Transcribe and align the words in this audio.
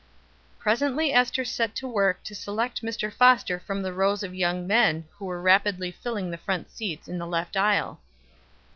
Presently 0.57 1.13
Ester 1.13 1.45
set 1.45 1.75
to 1.75 1.87
work 1.87 2.23
to 2.23 2.33
select 2.33 2.81
Mr. 2.81 3.13
Foster 3.13 3.59
from 3.59 3.83
the 3.83 3.93
rows 3.93 4.23
of 4.23 4.33
young 4.33 4.65
men 4.65 5.05
who 5.11 5.25
were 5.25 5.39
rapidly 5.39 5.91
filling 5.91 6.31
the 6.31 6.37
front 6.39 6.71
seats 6.71 7.07
in 7.07 7.19
the 7.19 7.27
left 7.27 7.55
aisle. 7.55 7.99